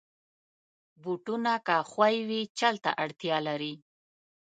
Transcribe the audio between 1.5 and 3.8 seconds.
که ښوی وي، چل ته اړتیا لري.